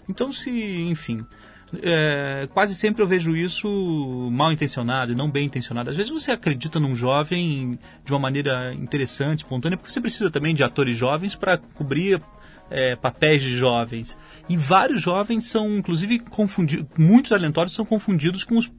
[0.08, 1.26] Então, se, enfim,
[1.82, 5.90] é, quase sempre eu vejo isso mal intencionado e não bem intencionado.
[5.90, 10.54] Às vezes você acredita num jovem de uma maneira interessante, espontânea, porque você precisa também
[10.54, 12.22] de atores jovens para cobrir
[12.70, 14.18] é, papéis de jovens.
[14.48, 18.72] E vários jovens são, inclusive, confundidos, muitos talentosos são confundidos com os,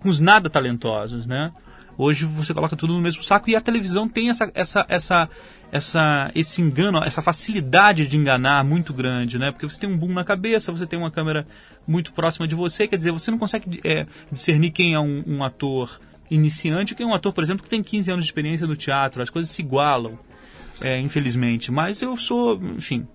[0.00, 1.52] com os nada talentosos, né?
[1.98, 5.28] Hoje você coloca tudo no mesmo saco e a televisão tem essa, essa, essa,
[5.72, 9.50] essa, esse engano, essa facilidade de enganar muito grande, né?
[9.50, 11.44] Porque você tem um boom na cabeça, você tem uma câmera
[11.86, 15.42] muito próxima de você, quer dizer, você não consegue é, discernir quem é um, um
[15.42, 18.76] ator iniciante quem é um ator, por exemplo, que tem 15 anos de experiência no
[18.76, 19.22] teatro.
[19.22, 20.18] As coisas se igualam,
[20.80, 21.72] é, infelizmente.
[21.72, 23.06] Mas eu sou, enfim,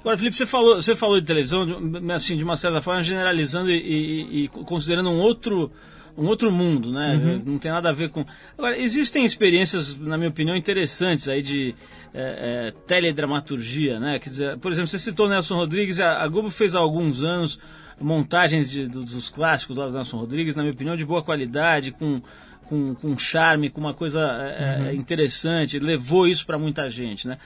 [0.00, 1.66] Agora, Felipe, você falou, você falou de televisão,
[2.14, 5.72] assim, de uma certa forma, generalizando e, e, e considerando um outro,
[6.16, 7.14] um outro mundo, né?
[7.16, 7.42] Uhum.
[7.52, 8.24] Não tem nada a ver com.
[8.56, 11.74] Agora, existem experiências, na minha opinião, interessantes aí de
[12.12, 14.18] é, é, teledramaturgia, né?
[14.18, 17.58] Quer dizer, por exemplo, você citou Nelson Rodrigues, a, a Globo fez há alguns anos
[18.00, 22.20] montagens de, dos clássicos do Nelson Rodrigues, na minha opinião, de boa qualidade, com
[22.64, 24.92] com, com charme, com uma coisa é, é uhum.
[24.92, 27.38] interessante, levou isso para muita gente, né?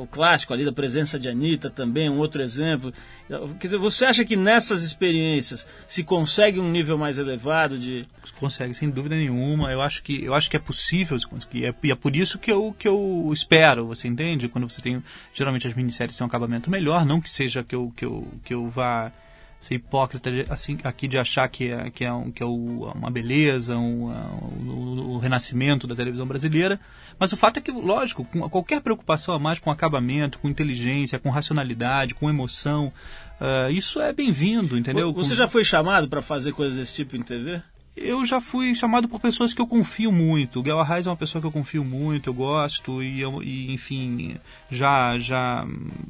[0.00, 2.92] o clássico ali da presença de Anitta também, um outro exemplo.
[3.28, 8.06] Quer dizer, você acha que nessas experiências se consegue um nível mais elevado de...
[8.38, 9.70] Consegue, sem dúvida nenhuma.
[9.70, 11.66] Eu acho que, eu acho que é possível conseguir.
[11.66, 14.48] É, e é por isso que eu, que eu espero, você entende?
[14.48, 15.02] Quando você tem...
[15.34, 18.54] Geralmente as minisséries têm um acabamento melhor, não que seja que eu, que eu, que
[18.54, 19.12] eu vá
[19.60, 23.76] ser hipócrita assim, aqui de achar que é, que é, um, que é uma beleza,
[23.76, 26.80] um, um, o renascimento da televisão brasileira.
[27.18, 31.28] Mas o fato é que, lógico, qualquer preocupação a mais com acabamento, com inteligência, com
[31.28, 32.90] racionalidade, com emoção,
[33.38, 35.12] uh, isso é bem-vindo, entendeu?
[35.12, 37.60] Você já foi chamado para fazer coisas desse tipo em TV?
[37.96, 40.60] eu já fui chamado por pessoas que eu confio muito.
[40.60, 43.72] O Guel Arraes é uma pessoa que eu confio muito, eu gosto e, eu, e
[43.72, 44.36] enfim,
[44.70, 45.66] já, já,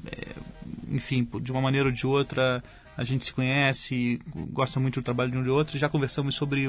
[0.07, 0.35] é,
[0.89, 2.63] enfim, de uma maneira ou de outra
[2.97, 6.67] a gente se conhece, gosta muito do trabalho de um de outro, já conversamos sobre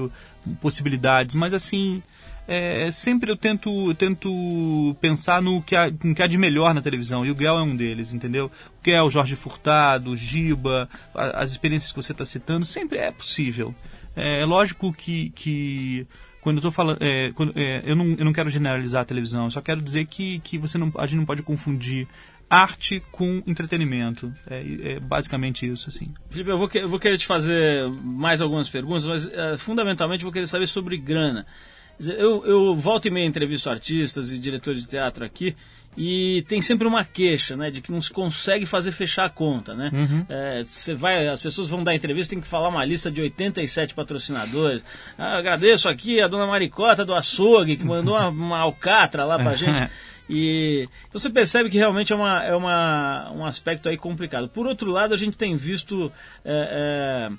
[0.62, 2.02] possibilidades, mas assim,
[2.48, 6.82] é, sempre eu tento, tento pensar no que, há, no que há de melhor na
[6.82, 8.52] televisão, e o Guel é um deles, entendeu?
[8.80, 13.76] O Guel, Jorge Furtado, Giba, as experiências que você está citando, sempre é possível.
[14.16, 16.08] É, é lógico que, que
[16.42, 19.46] quando eu estou falando, é, quando, é, eu, não, eu não quero generalizar a televisão,
[19.46, 22.08] eu só quero dizer que, que você não, a gente não pode confundir
[22.52, 24.34] arte com entretenimento.
[24.50, 26.14] É, é, basicamente isso, assim.
[26.30, 30.26] Felipe, eu vou, eu vou querer te fazer mais algumas perguntas, mas é, fundamentalmente eu
[30.26, 31.46] vou querer saber sobre grana.
[32.00, 35.56] Eu, eu volto e meia entrevisto artistas e diretores de teatro aqui
[35.96, 39.76] e tem sempre uma queixa, né, de que não se consegue fazer fechar a conta,
[39.76, 39.92] né?
[39.94, 40.26] Uhum.
[40.30, 43.94] É, você vai, as pessoas vão dar entrevista, tem que falar uma lista de 87
[43.94, 44.84] patrocinadores.
[45.18, 49.56] Ah, agradeço aqui a dona Maricota do Açougue, que mandou uma, uma alcatra lá pra
[49.58, 49.92] gente.
[50.34, 54.48] E, então você percebe que realmente é, uma, é uma, um aspecto aí complicado.
[54.48, 56.10] Por outro lado, a gente tem visto
[56.46, 57.32] é, é,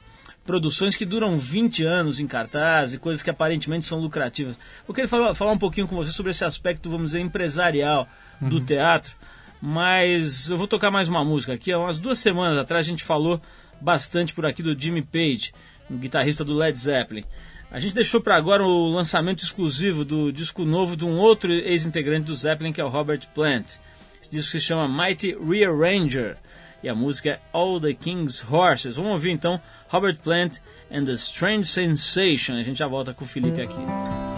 [0.44, 4.58] produções que duram 20 anos em cartaz e coisas que aparentemente são lucrativas.
[4.86, 8.06] Eu queria falar, falar um pouquinho com você sobre esse aspecto, vamos dizer, empresarial
[8.38, 8.64] do uhum.
[8.64, 9.16] teatro,
[9.58, 11.72] mas eu vou tocar mais uma música aqui.
[11.72, 13.40] Há umas duas semanas atrás a gente falou
[13.80, 15.54] bastante por aqui do Jimmy Page,
[15.90, 17.24] um guitarrista do Led Zeppelin.
[17.72, 22.26] A gente deixou para agora o lançamento exclusivo do disco novo de um outro ex-integrante
[22.26, 23.76] do Zeppelin, que é o Robert Plant.
[24.20, 26.36] Esse disco se chama Mighty Rearranger
[26.82, 28.96] e a música é All the King's Horses.
[28.96, 29.58] Vamos ouvir então
[29.88, 30.58] Robert Plant
[30.90, 32.56] and the Strange Sensation.
[32.56, 34.31] A gente já volta com o Felipe aqui.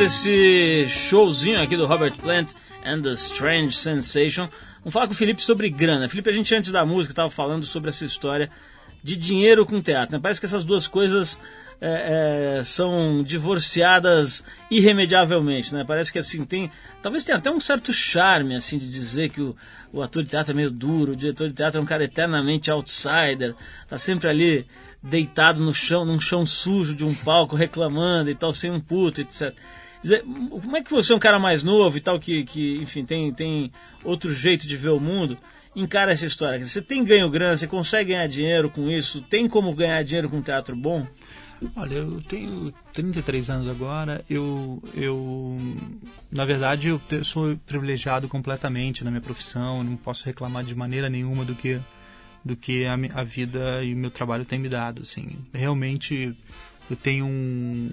[0.00, 2.54] Desse showzinho aqui do Robert Plant
[2.86, 4.48] and the Strange Sensation,
[4.78, 6.08] vamos falar com o Felipe sobre grana.
[6.08, 8.50] Felipe, a gente antes da música estava falando sobre essa história
[9.04, 10.16] de dinheiro com teatro.
[10.16, 10.20] Né?
[10.22, 11.38] Parece que essas duas coisas
[11.82, 15.84] é, é, são divorciadas irremediavelmente, né?
[15.86, 16.72] Parece que assim tem,
[17.02, 19.54] talvez tenha até um certo charme assim de dizer que o,
[19.92, 22.70] o ator de teatro é meio duro, o diretor de teatro é um cara eternamente
[22.70, 23.54] outsider,
[23.86, 24.66] tá sempre ali
[25.02, 29.20] deitado no chão, num chão sujo de um palco, reclamando e tal, sem um puto,
[29.20, 29.54] etc.
[30.62, 33.32] Como é que você é um cara mais novo e tal, que, que enfim, tem,
[33.32, 33.70] tem
[34.04, 35.36] outro jeito de ver o mundo,
[35.76, 36.64] encara essa história?
[36.64, 39.20] Você tem ganho grana, você consegue ganhar dinheiro com isso?
[39.22, 41.06] Tem como ganhar dinheiro com teatro bom?
[41.76, 44.24] Olha, eu tenho 33 anos agora.
[44.30, 45.58] Eu, eu
[46.32, 49.84] na verdade, eu sou privilegiado completamente na minha profissão.
[49.84, 51.78] Não posso reclamar de maneira nenhuma do que
[52.42, 55.02] do que a, a vida e o meu trabalho tem me dado.
[55.02, 56.34] Assim, realmente,
[56.90, 57.90] eu tenho um-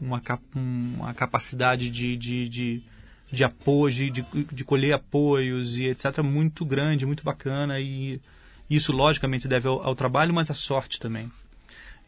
[0.00, 0.20] uma,
[0.54, 2.82] uma capacidade de, de, de,
[3.30, 6.22] de apoio, de, de, de colher apoios e etc.
[6.22, 7.78] muito grande, muito bacana.
[7.80, 8.20] E
[8.68, 11.30] isso, logicamente, se deve ao, ao trabalho, mas à sorte também.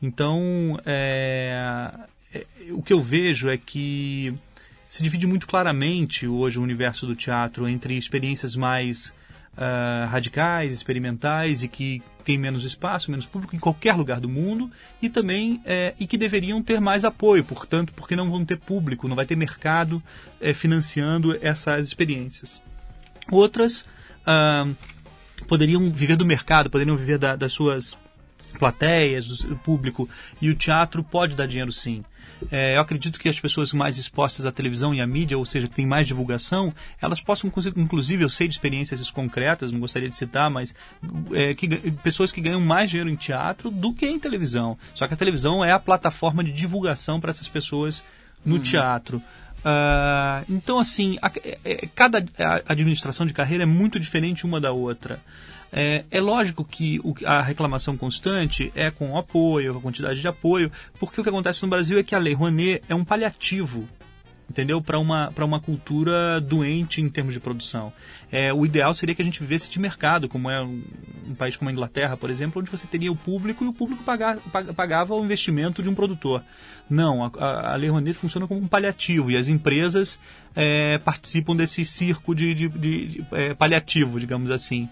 [0.02, 1.90] Então, é,
[2.34, 4.34] é, o que eu vejo é que
[4.88, 9.12] se divide muito claramente hoje o universo do teatro entre experiências mais
[9.56, 14.70] ah, radicais, experimentais e que tem menos espaço, menos público em qualquer lugar do mundo
[15.00, 19.08] e também é, e que deveriam ter mais apoio, portanto, porque não vão ter público,
[19.08, 20.02] não vai ter mercado
[20.40, 22.62] é, financiando essas experiências.
[23.30, 23.86] Outras
[24.26, 24.66] ah,
[25.48, 27.98] poderiam viver do mercado, poderiam viver da- das suas
[28.58, 30.08] plateias, o público,
[30.40, 32.04] e o teatro pode dar dinheiro sim.
[32.50, 35.68] É, eu acredito que as pessoas mais expostas à televisão e à mídia, ou seja,
[35.68, 40.16] que tem mais divulgação, elas possam, inclusive, eu sei de experiências concretas, não gostaria de
[40.16, 40.74] citar, mas
[41.32, 41.68] é, que,
[42.02, 44.78] pessoas que ganham mais dinheiro em teatro do que em televisão.
[44.94, 48.02] Só que a televisão é a plataforma de divulgação para essas pessoas
[48.44, 49.22] no teatro.
[49.62, 54.58] Ah, então, assim, a- é- é- cada a- administração de carreira é muito diferente uma
[54.58, 55.20] da outra.
[55.72, 60.26] É, é lógico que o- a reclamação constante é com apoio, com a quantidade de
[60.28, 63.88] apoio, porque o que acontece no Brasil é que a Lei Rouanet é um paliativo,
[64.50, 64.82] entendeu?
[64.82, 67.92] Para uma, uma cultura doente em termos de produção.
[68.32, 70.82] É, o ideal seria que a gente vivesse de mercado, como é um,
[71.28, 74.02] um país como a Inglaterra, por exemplo, onde você teria o público e o público
[74.02, 76.42] paga- pag- pagava o investimento de um produtor.
[76.88, 80.18] Não, a, a, a Lei Rouanet funciona como um paliativo e as empresas
[80.56, 84.88] é, participam desse circo de, de- de- de, é, paliativo, digamos assim.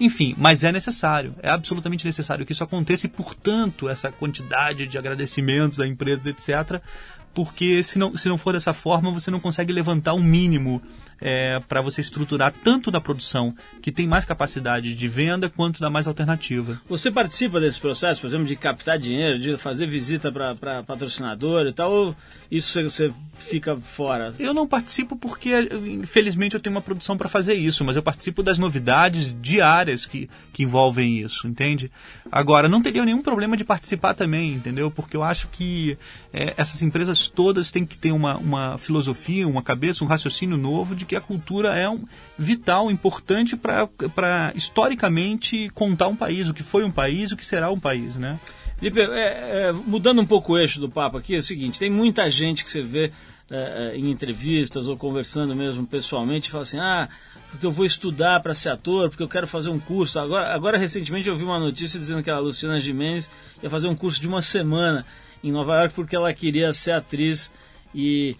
[0.00, 4.98] Enfim, mas é necessário, é absolutamente necessário que isso aconteça e, portanto, essa quantidade de
[4.98, 6.80] agradecimentos a empresas, etc.,
[7.32, 10.80] porque se não, se não for dessa forma, você não consegue levantar um mínimo
[11.68, 16.06] para você estruturar tanto da produção, que tem mais capacidade de venda, quanto da mais
[16.06, 16.80] alternativa.
[16.88, 21.72] Você participa desse processo, por exemplo, de captar dinheiro, de fazer visita para patrocinador e
[21.72, 22.16] tal, ou
[22.50, 24.34] isso você, você fica fora?
[24.38, 25.50] Eu não participo porque,
[25.86, 30.28] infelizmente, eu tenho uma produção para fazer isso, mas eu participo das novidades diárias que,
[30.52, 31.90] que envolvem isso, entende?
[32.30, 34.90] Agora, não teria nenhum problema de participar também, entendeu?
[34.90, 35.98] Porque eu acho que
[36.32, 40.94] é, essas empresas todas têm que ter uma, uma filosofia, uma cabeça, um raciocínio novo
[40.94, 42.04] de que a cultura é um,
[42.38, 47.70] vital, importante para, historicamente, contar um país, o que foi um país, o que será
[47.70, 48.38] um país, né?
[48.78, 51.90] Felipe, é, é, mudando um pouco o eixo do papo aqui, é o seguinte, tem
[51.90, 53.12] muita gente que você vê
[53.50, 57.08] é, é, em entrevistas ou conversando mesmo pessoalmente, fala assim, ah,
[57.50, 60.18] porque eu vou estudar para ser ator, porque eu quero fazer um curso.
[60.18, 63.30] Agora, agora recentemente eu vi uma notícia dizendo que a Luciana Gimenez
[63.62, 65.06] ia fazer um curso de uma semana
[65.42, 67.50] em Nova York porque ela queria ser atriz
[67.94, 68.36] e...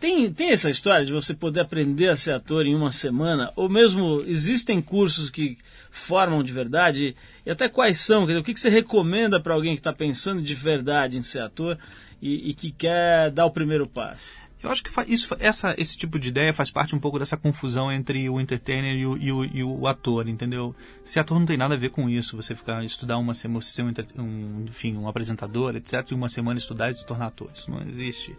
[0.00, 3.52] Tem, tem essa história de você poder aprender a ser ator em uma semana?
[3.54, 5.56] Ou mesmo existem cursos que
[5.90, 7.16] formam de verdade?
[7.44, 8.26] E até quais são?
[8.26, 11.78] Dizer, o que, você recomenda para alguém que está pensando de verdade em ser ator
[12.20, 14.26] e, e, que quer dar o primeiro passo?
[14.62, 17.92] Eu acho que isso, essa, esse tipo de ideia faz parte um pouco dessa confusão
[17.92, 20.74] entre o entertainer e o, e o, e o ator, entendeu?
[21.04, 23.82] Se ator não tem nada a ver com isso, você ficar estudar uma semana, ser
[23.82, 27.50] um, um, enfim, um apresentador, etc., e uma semana estudar e se tornar ator.
[27.54, 28.34] Isso não existe.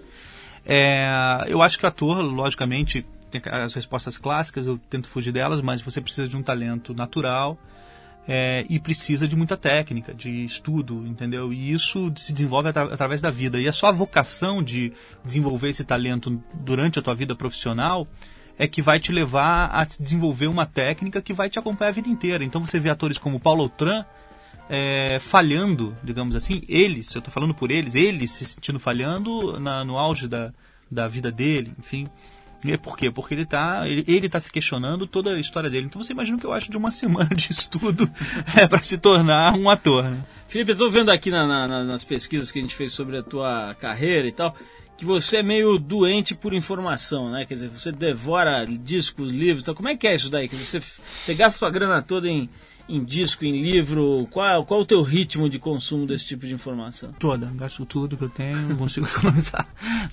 [0.68, 5.62] É, eu acho que o ator, logicamente, tem as respostas clássicas, eu tento fugir delas,
[5.62, 7.58] mas você precisa de um talento natural.
[8.28, 11.54] é, e precisa de muita técnica, de estudo, entendeu?
[11.54, 13.60] E isso se desenvolve atra através da vida.
[13.60, 14.92] E a vocação de
[15.24, 18.06] desenvolver esse talento durante a tua vida profissional
[18.60, 22.10] é que vai te levar a desenvolver uma técnica que vai te acompanhar a vida
[22.10, 22.44] inteira.
[22.44, 24.04] Então você vê atores como Paulo Outram
[24.70, 29.84] é, falhando, digamos assim, eles, eu estou falando por eles, eles se sentindo falhando na,
[29.86, 30.54] no auge da,
[30.90, 32.08] da vida dele, enfim.
[32.66, 33.12] E é por quê?
[33.12, 35.86] Porque ele está ele, ele tá se questionando toda a história dele.
[35.86, 38.10] Então você imagina o que eu acho de uma semana de estudo
[38.56, 40.26] é, para se tornar um ator, né?
[40.48, 43.24] Felipe, eu estou vendo aqui na, na, nas pesquisas que a gente fez sobre a
[43.24, 44.56] tua carreira e tal,
[44.98, 47.46] que você é meio doente por informação, né?
[47.46, 50.48] Quer dizer, você devora discos, livros, então como é que é isso daí?
[50.50, 50.92] Quer dizer, você,
[51.24, 52.50] você gasta sua grana toda em,
[52.88, 54.28] em disco, em livro?
[54.28, 57.12] Qual, qual o teu ritmo de consumo desse tipo de informação?
[57.14, 59.68] Toda, gasto tudo que eu tenho, não consigo economizar,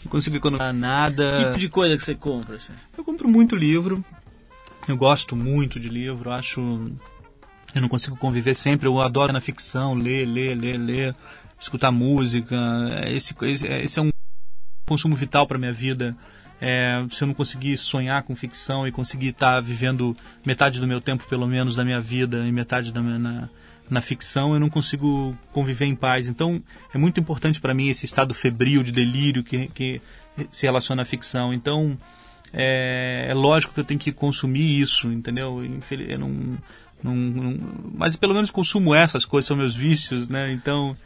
[0.05, 1.37] não consigo economizar nada.
[1.37, 2.57] Que tipo de coisa que você compra?
[2.57, 2.73] Assim?
[2.97, 4.05] Eu compro muito livro,
[4.89, 6.61] eu gosto muito de livro, acho...
[7.75, 11.17] Eu não consigo conviver sempre, eu adoro na ficção, ler, ler, ler, ler,
[11.59, 12.57] escutar música,
[13.07, 14.11] esse, esse, esse é um
[14.87, 16.17] consumo vital para minha vida.
[16.61, 20.87] É, se eu não conseguir sonhar com ficção e conseguir estar tá vivendo metade do
[20.87, 23.49] meu tempo, pelo menos, da minha vida e metade da minha, na,
[23.91, 26.29] na ficção, eu não consigo conviver em paz.
[26.29, 30.01] Então, é muito importante para mim esse estado febril de delírio que, que
[30.51, 31.53] se relaciona à ficção.
[31.53, 31.97] Então,
[32.53, 35.61] é, é, lógico que eu tenho que consumir isso, entendeu?
[36.09, 36.59] Eu não,
[37.03, 37.59] não, não,
[37.95, 40.53] mas pelo menos consumo essas coisas, são meus vícios, né?
[40.53, 40.97] Então,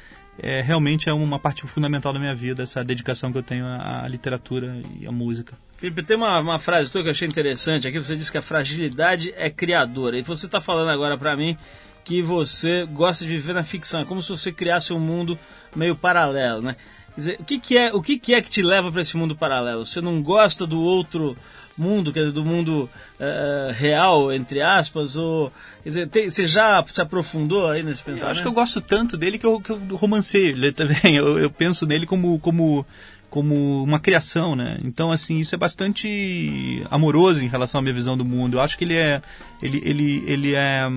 [0.41, 4.05] é, realmente é uma parte fundamental da minha vida, essa dedicação que eu tenho à,
[4.05, 5.57] à literatura e à música.
[5.77, 8.43] Felipe, tem uma, uma frase tua que eu achei interessante aqui, você disse que a
[8.43, 10.19] fragilidade é criadora.
[10.19, 11.57] E você está falando agora para mim
[12.05, 15.39] que você gosta de viver na ficção, é como se você criasse um mundo
[15.75, 16.77] meio paralelo, né?
[17.15, 19.17] Quer dizer, o que, que é o que, que é que te leva para esse
[19.17, 19.85] mundo paralelo?
[19.85, 21.37] Você não gosta do outro
[21.81, 25.53] mundo, quer dizer, do mundo uh, real, entre aspas, ou
[25.83, 28.25] quer dizer, tem, você já se aprofundou aí nesse pensamento?
[28.25, 31.17] Eu acho que eu gosto tanto dele que eu, que eu romancei ele também.
[31.17, 32.85] Eu, eu penso nele como, como
[33.31, 34.79] como uma criação, né?
[34.83, 38.57] Então, assim, isso é bastante amoroso em relação à minha visão do mundo.
[38.57, 39.21] Eu acho que ele é,
[39.63, 40.89] ele, ele, ele é,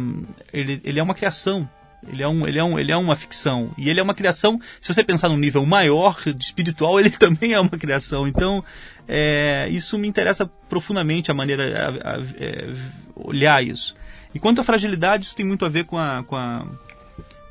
[0.54, 1.68] ele, ele é uma criação
[2.08, 3.72] ele é, um, ele, é um, ele é uma ficção.
[3.78, 7.60] E ele é uma criação, se você pensar num nível maior, espiritual, ele também é
[7.60, 8.28] uma criação.
[8.28, 8.64] Então,
[9.08, 12.74] é, isso me interessa profundamente a maneira a, é,
[13.16, 13.96] olhar isso.
[14.34, 16.66] E quanto à fragilidade, isso tem muito a ver com a, com a,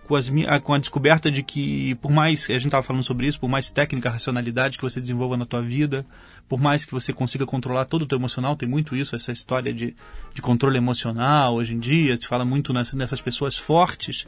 [0.06, 0.30] com, as,
[0.62, 3.70] com a descoberta de que, por mais, a gente estava falando sobre isso, por mais
[3.70, 6.04] técnica, racionalidade que você desenvolva na tua vida,
[6.48, 9.72] por mais que você consiga controlar todo o teu emocional, tem muito isso, essa história
[9.72, 9.94] de,
[10.34, 14.26] de controle emocional hoje em dia, se fala muito nessas, nessas pessoas fortes,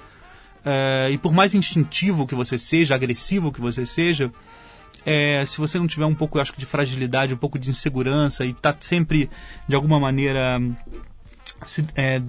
[0.64, 4.30] é, e por mais instintivo que você seja, agressivo que você seja,
[5.04, 8.44] é, se você não tiver um pouco, acho que, de fragilidade, um pouco de insegurança
[8.44, 9.28] e está sempre,
[9.66, 10.60] de alguma maneira,
[11.66, 12.22] se, é,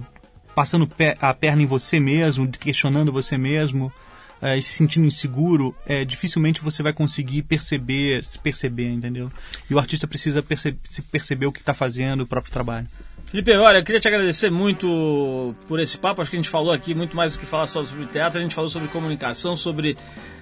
[0.54, 0.88] passando
[1.20, 3.92] a perna em você mesmo, questionando você mesmo,
[4.40, 9.30] é, se sentindo inseguro, é, dificilmente você vai conseguir perceber, se perceber, entendeu?
[9.70, 12.86] E o artista precisa perce se perceber o que está fazendo, o próprio trabalho.
[13.30, 16.20] Felipe, olha, eu queria te agradecer muito por esse papo.
[16.20, 18.42] Acho que a gente falou aqui muito mais do que falar só sobre teatro, a
[18.42, 19.96] gente falou sobre comunicação, sobre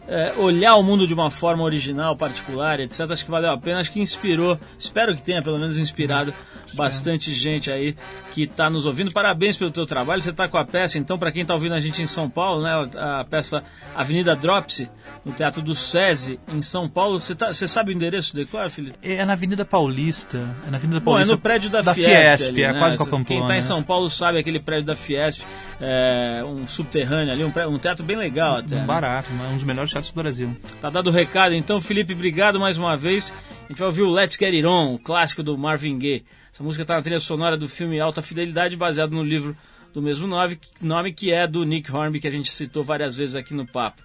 [0.09, 3.11] é, olhar o mundo de uma forma original, particular, etc.
[3.11, 6.34] Acho que valeu a pena, acho que inspirou, espero que tenha pelo menos inspirado
[6.74, 7.94] bastante gente aí
[8.32, 9.12] que está nos ouvindo.
[9.12, 10.22] Parabéns pelo teu trabalho.
[10.22, 12.62] Você está com a peça, então, para quem está ouvindo a gente em São Paulo,
[12.62, 13.62] né, a peça
[13.94, 14.88] Avenida Dropsy,
[15.24, 17.20] no Teatro do SESI, em São Paulo.
[17.20, 18.98] Você, tá, você sabe o endereço do decor, Felipe?
[19.03, 20.38] É na Avenida Paulista.
[20.66, 21.28] É na Avenida Paulista.
[21.28, 22.11] Bom, é no prédio da, da Fiesp.
[22.11, 22.78] Fiesp ali, é né?
[22.78, 23.26] quase com a Pamplona.
[23.26, 25.42] Quem está em São Paulo sabe aquele prédio da Fiesp,
[25.80, 28.76] é, um subterrâneo ali, um, um teatro bem legal até.
[28.76, 30.57] Um barato, um dos melhores teatros do Brasil.
[30.80, 33.32] Tá dado o recado, então, Felipe, obrigado mais uma vez.
[33.64, 36.24] A gente vai ouvir o Let's Get It On, o clássico do Marvin Gaye.
[36.53, 39.57] Essa música está na trilha sonora do filme Alta Fidelidade, baseado no livro
[39.93, 43.36] do mesmo nome, nome que é do Nick Hornby, que a gente citou várias vezes
[43.36, 44.03] aqui no papo,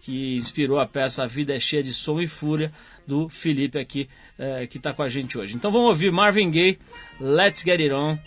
[0.00, 2.72] que inspirou a peça A Vida é Cheia de Som e Fúria,
[3.06, 4.08] do Felipe aqui,
[4.38, 5.54] é, que está com a gente hoje.
[5.54, 6.78] Então vamos ouvir Marvin Gaye,
[7.20, 8.18] Let's Get It On.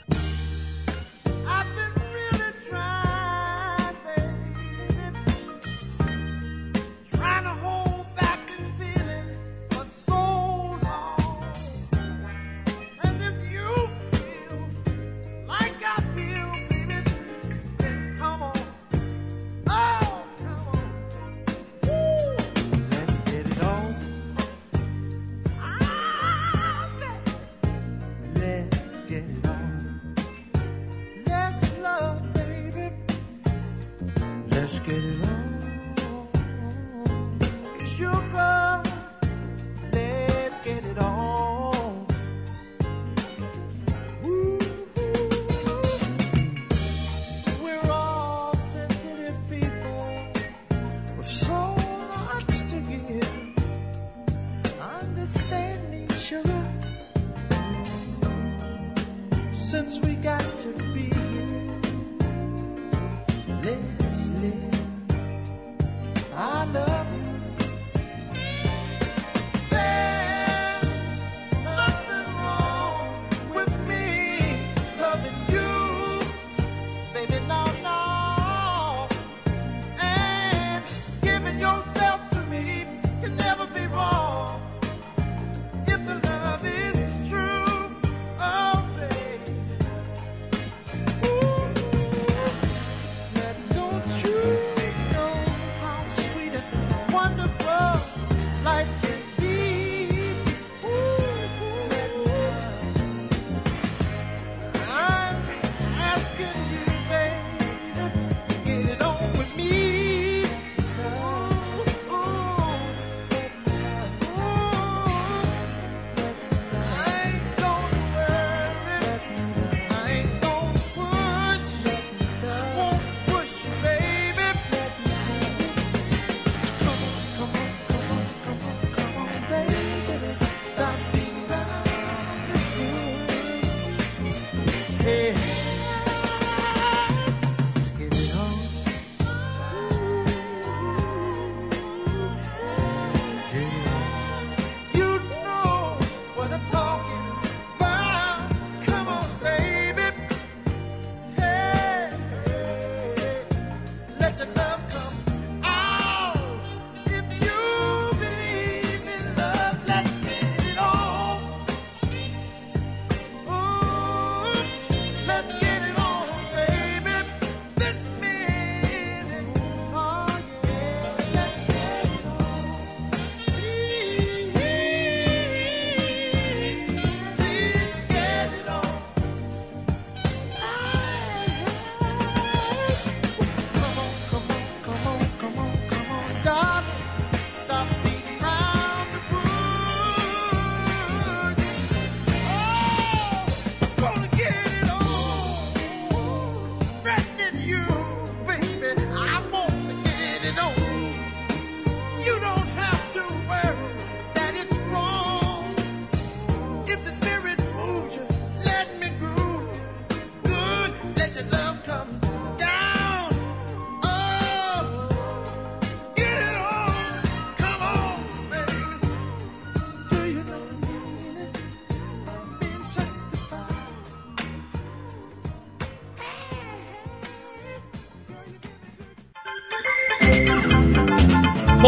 [106.70, 106.91] you.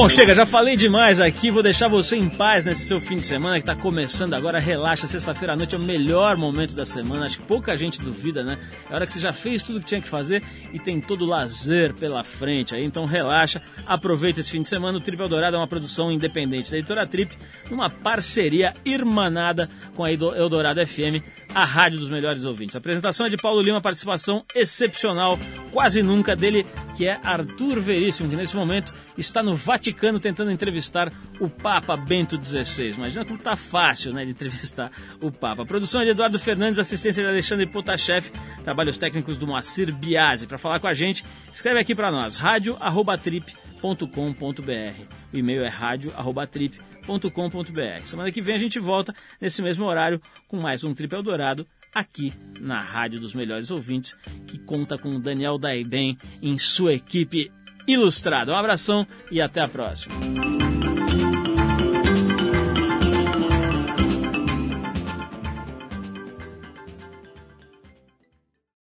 [0.04, 3.26] Bom, chega, já falei demais aqui, vou deixar você em paz nesse seu fim de
[3.26, 4.60] semana que tá começando agora.
[4.60, 7.26] Relaxa, sexta-feira à noite é o melhor momento da semana.
[7.26, 8.60] Acho que pouca gente duvida, né?
[8.89, 10.43] É hora que você já fez tudo que tinha que fazer
[10.74, 12.84] e tem todo o lazer pela frente aí.
[12.84, 14.97] Então relaxa, aproveita esse fim de semana.
[14.97, 17.38] O Trip Eldorado é uma produção independente da editora Trip,
[17.72, 21.24] numa parceria irmanada com a Eldorado FM,
[21.56, 22.76] a rádio dos melhores ouvintes.
[22.76, 25.39] A apresentação é de Paulo Lima, participação excepcional,
[25.72, 26.66] quase nunca dele,
[26.97, 32.37] que é Arthur Veríssimo, que nesse momento está no Vaticano tentando entrevistar o Papa Bento
[32.43, 32.91] XVI.
[32.91, 34.91] Imagina como tá fácil, né, de entrevistar
[35.21, 35.65] o Papa.
[35.65, 38.29] Produção é de Eduardo Fernandes, assistência de Alexandre Potashev,
[38.63, 40.47] trabalhos técnicos do Moacir Biasi.
[40.47, 45.01] Para falar com a gente, escreve aqui para nós, radio@trip.com.br.
[45.31, 48.05] O e-mail é radio@trip.com.br.
[48.05, 52.33] Semana que vem a gente volta nesse mesmo horário com mais um Trip Eldorado aqui
[52.59, 54.17] na Rádio dos Melhores Ouvintes,
[54.47, 57.51] que conta com o Daniel Daiben em sua equipe
[57.88, 58.51] ilustrada.
[58.51, 60.15] Um abração e até a próxima.